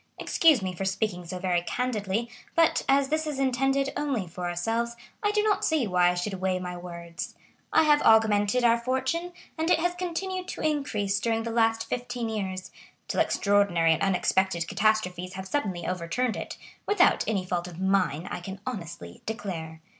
[0.17, 4.95] Excuse me for speaking so very candidly, but as this is intended only for ourselves,
[5.21, 7.35] I do not see why I should weigh my words.
[7.71, 12.29] I have augmented our fortune, and it has continued to increase during the last fifteen
[12.29, 12.71] years,
[13.07, 18.59] till extraordinary and unexpected catastrophes have suddenly overturned it,—without any fault of mine, I can
[18.65, 19.81] honestly declare.